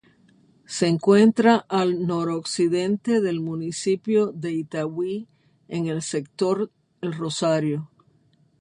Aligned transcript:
Se 0.65 0.87
encuentra 0.87 1.57
al 1.69 2.07
noroccidente 2.07 3.21
del 3.21 3.39
municipio 3.39 4.31
de 4.31 4.51
Itagüí 4.51 5.27
en 5.67 5.85
el 5.85 6.01
"sector 6.01 6.71
el 7.01 7.13
Rosario". 7.13 7.91